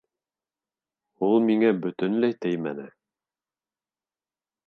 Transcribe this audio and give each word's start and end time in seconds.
—Ул 1.27 1.35
миңә 1.49 1.69
бөтөнләй 1.83 2.35
теймәне. 2.47 2.87